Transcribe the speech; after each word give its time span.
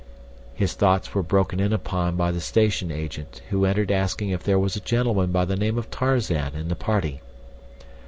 His 0.55 0.73
thoughts 0.73 1.13
were 1.13 1.21
broken 1.21 1.59
in 1.59 1.71
upon 1.71 2.15
by 2.15 2.31
the 2.31 2.41
station 2.41 2.91
agent 2.91 3.43
who 3.51 3.65
entered 3.65 3.91
asking 3.91 4.31
if 4.31 4.41
there 4.43 4.57
was 4.57 4.75
a 4.75 4.79
gentleman 4.81 5.31
by 5.31 5.45
the 5.45 5.55
name 5.55 5.77
of 5.77 5.91
Tarzan 5.91 6.55
in 6.55 6.69
the 6.69 6.75
party. 6.75 7.21